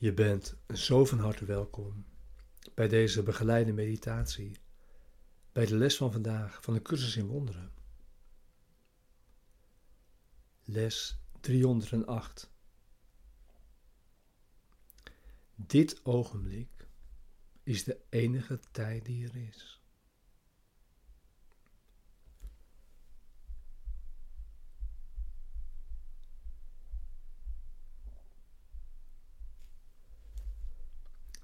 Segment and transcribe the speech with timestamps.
[0.00, 2.06] Je bent zo van harte welkom
[2.74, 4.58] bij deze begeleide meditatie,
[5.52, 7.72] bij de les van vandaag van de cursus in wonderen.
[10.64, 12.50] Les 308.
[15.54, 16.88] Dit ogenblik
[17.62, 19.77] is de enige tijd die er is.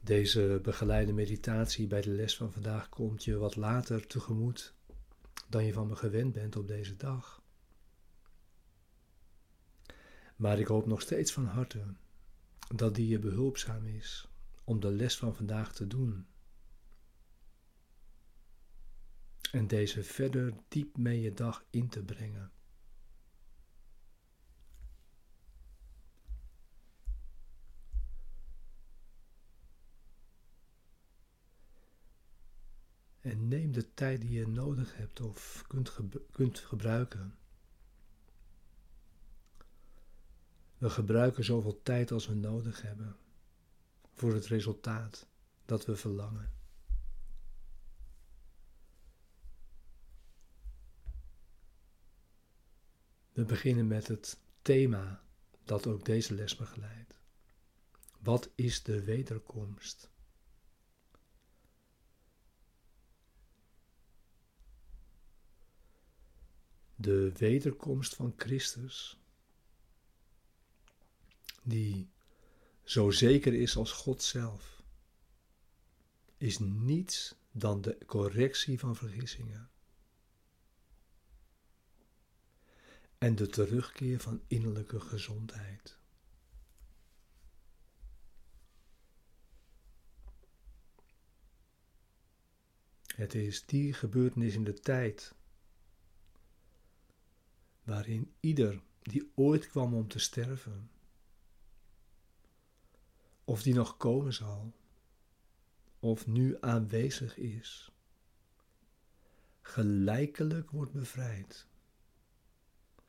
[0.05, 4.75] Deze begeleide meditatie bij de les van vandaag komt je wat later tegemoet
[5.49, 7.43] dan je van me gewend bent op deze dag.
[10.37, 11.95] Maar ik hoop nog steeds van harte
[12.75, 14.29] dat die je behulpzaam is
[14.65, 16.27] om de les van vandaag te doen.
[19.53, 22.51] En deze verder diep mee je dag in te brengen.
[33.25, 35.93] En neem de tijd die je nodig hebt of kunt,
[36.33, 37.35] kunt gebruiken.
[40.79, 43.17] We gebruiken zoveel tijd als we nodig hebben
[44.15, 45.27] voor het resultaat
[45.65, 46.53] dat we verlangen.
[53.33, 55.25] We beginnen met het thema
[55.65, 57.15] dat ook deze les begeleidt.
[58.19, 60.13] Wat is de wederkomst?
[67.05, 69.21] De wederkomst van Christus,
[71.63, 72.11] die
[72.85, 74.83] zo zeker is als God zelf,
[76.37, 79.71] is niets dan de correctie van vergissingen
[83.19, 85.99] en de terugkeer van innerlijke gezondheid.
[93.17, 95.35] Het is die gebeurtenis in de tijd
[97.85, 100.91] waarin ieder die ooit kwam om te sterven,
[103.45, 104.73] of die nog komen zal,
[105.99, 107.93] of nu aanwezig is,
[109.61, 111.67] gelijkelijk wordt bevrijd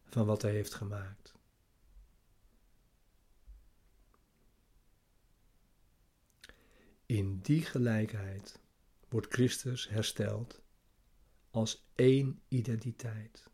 [0.05, 1.33] van wat hij heeft gemaakt.
[7.05, 8.59] In die gelijkheid
[9.09, 10.61] wordt Christus hersteld
[11.49, 13.49] als één identiteit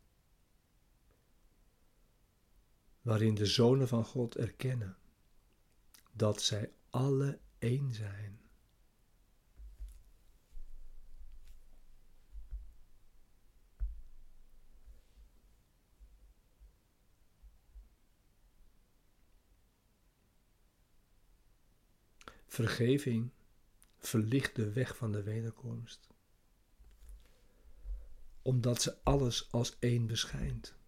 [3.02, 4.96] waarin de zonen van God erkennen
[6.12, 8.40] dat zij alle één zijn.
[22.46, 23.30] Vergeving
[23.98, 26.08] verlicht de weg van de wederkomst,
[28.42, 30.81] omdat ze alles als één beschijnt.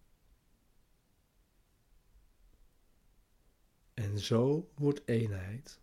[3.95, 5.79] En zo wordt eenheid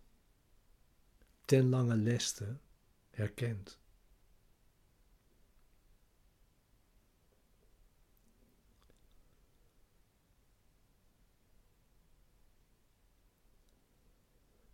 [1.44, 2.58] ten lange leste
[3.10, 3.80] herkend.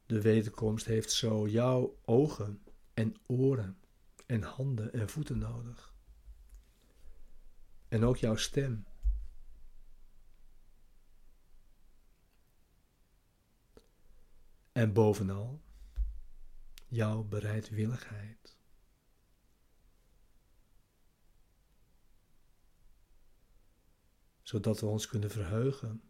[0.06, 2.62] De wederkomst heeft zo jouw ogen
[2.94, 3.78] en oren
[4.26, 5.94] en handen en voeten nodig.
[7.88, 8.86] En ook jouw stem
[14.78, 15.62] En bovenal
[16.88, 18.56] jouw bereidwilligheid.
[24.42, 26.02] Zodat we ons kunnen verheugen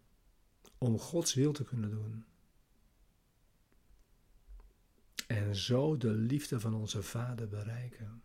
[0.78, 2.26] om Gods wil te kunnen doen.
[5.26, 8.22] En zo de liefde van onze Vader bereiken.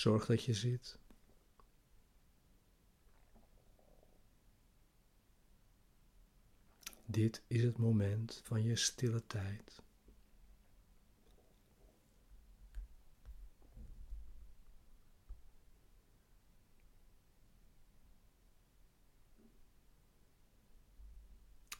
[0.00, 0.98] Zorg dat je zit.
[7.04, 9.82] Dit is het moment van je stille tijd.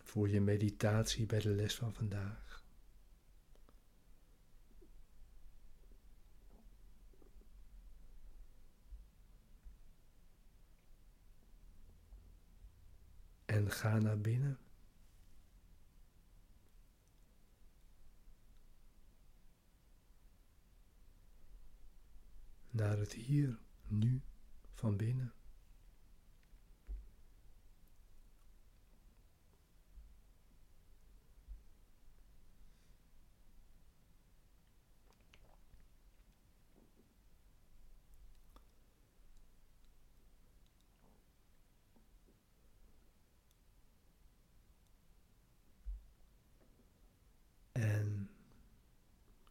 [0.03, 2.50] Voor je meditatie bij de les van vandaag.
[13.71, 14.59] ga naar binnen.
[22.71, 24.23] Naar het hier, nu,
[24.75, 25.33] van binnen.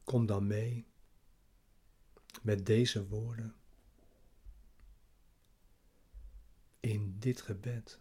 [0.09, 0.87] Kom dan mee
[2.41, 3.55] met deze woorden
[6.79, 7.99] in dit gebed.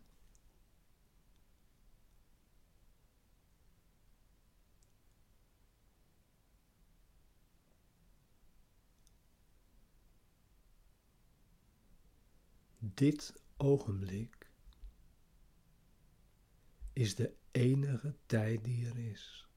[12.79, 14.51] Dit ogenblik
[16.93, 19.48] is de enige tijd die er is.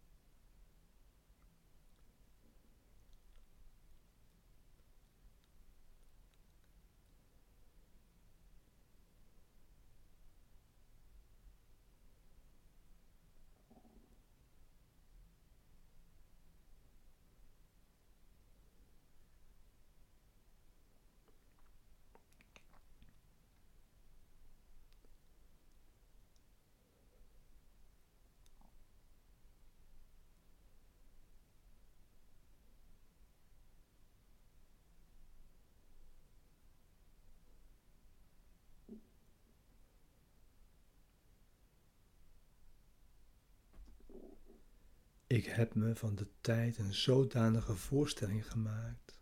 [45.32, 49.20] Ik heb me van de tijd een zodanige voorstelling gemaakt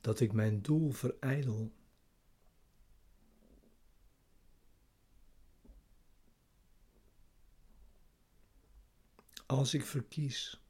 [0.00, 1.72] dat ik mijn doel verijdel.
[9.46, 10.62] Als ik verkies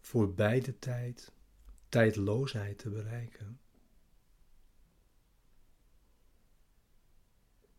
[0.00, 1.32] voor beide tijd
[1.88, 3.60] tijdloosheid te bereiken,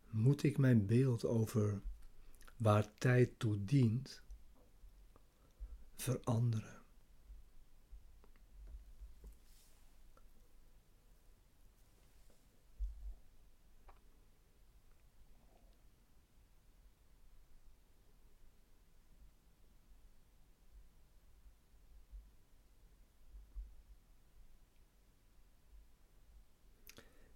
[0.09, 1.81] moet ik mijn beeld over
[2.61, 4.23] waar tijd toe dient,
[5.95, 6.81] veranderen.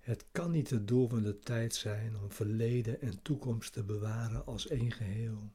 [0.06, 4.46] Het kan niet het doel van de tijd zijn om verleden en toekomst te bewaren
[4.46, 5.52] als één geheel.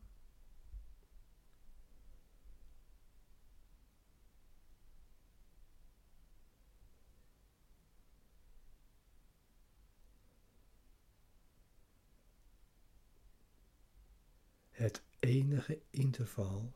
[14.70, 16.72] Het enige interval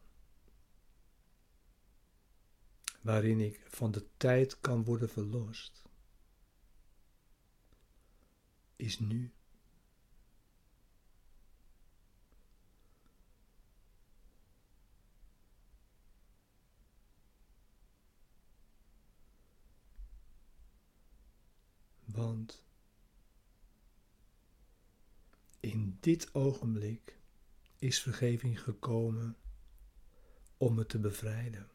[3.00, 5.82] waarin ik van de tijd kan worden verlost
[8.76, 9.33] is nu.
[22.04, 22.62] Want
[25.61, 27.19] in dit ogenblik
[27.78, 29.37] is vergeving gekomen
[30.57, 31.69] om me te bevrijden.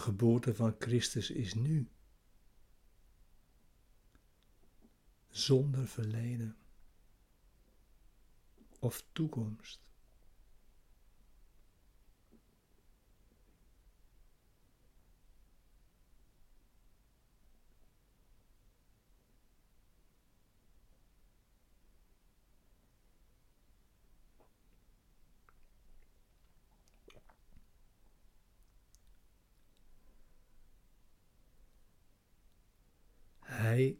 [0.00, 1.90] Geboorte van Christus is nu.
[5.28, 6.56] Zonder verleden
[8.78, 9.89] of toekomst.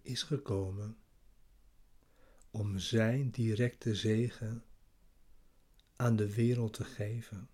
[0.03, 0.97] Is gekomen
[2.51, 4.65] om Zijn directe zegen
[5.97, 7.49] aan de wereld te geven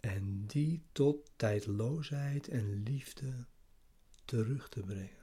[0.00, 3.46] en die tot tijdloosheid en liefde
[4.24, 5.15] terug te brengen.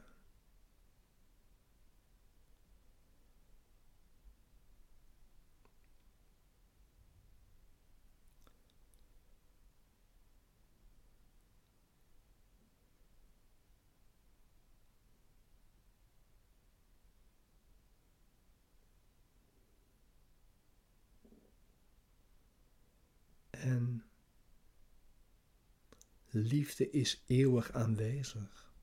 [26.33, 28.73] Liefde is eeuwig aanwezig.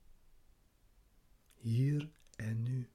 [1.54, 2.88] Hier en nu.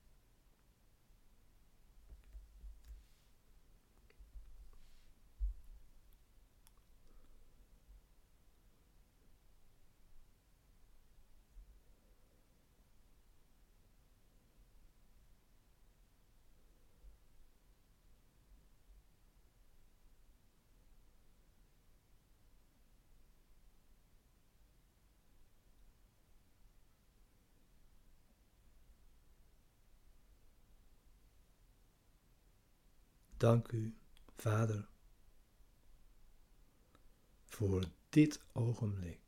[33.38, 33.96] Dank u,
[34.36, 34.88] Vader,
[37.46, 39.20] voor dit ogenblik.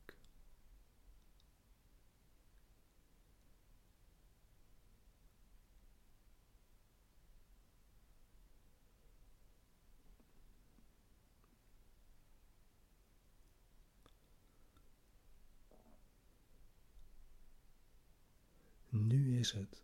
[18.89, 19.83] Nu is het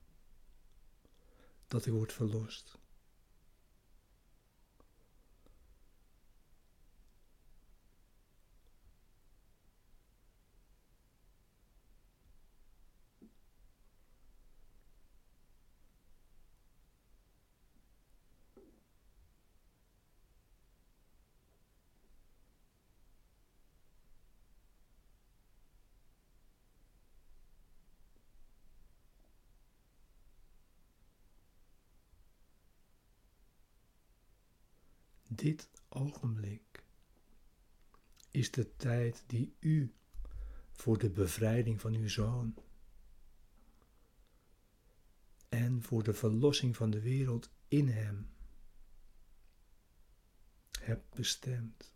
[1.67, 2.82] dat ik word verlost.
[35.35, 36.83] Dit ogenblik
[38.31, 39.93] is de tijd die u
[40.71, 42.55] voor de bevrijding van uw zoon
[45.49, 48.29] en voor de verlossing van de wereld in hem
[50.79, 51.93] hebt bestemd.